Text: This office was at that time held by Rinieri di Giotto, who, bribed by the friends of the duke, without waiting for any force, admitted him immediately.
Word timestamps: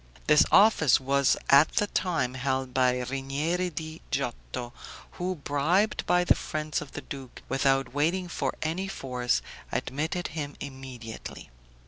This 0.25 0.43
office 0.51 0.99
was 0.99 1.37
at 1.51 1.73
that 1.73 1.93
time 1.93 2.33
held 2.33 2.73
by 2.73 2.95
Rinieri 3.03 3.69
di 3.69 4.01
Giotto, 4.09 4.73
who, 5.11 5.35
bribed 5.35 6.07
by 6.07 6.23
the 6.23 6.33
friends 6.33 6.81
of 6.81 6.93
the 6.93 7.01
duke, 7.01 7.43
without 7.47 7.93
waiting 7.93 8.27
for 8.27 8.55
any 8.63 8.87
force, 8.87 9.43
admitted 9.71 10.29
him 10.29 10.55
immediately. 10.59 11.51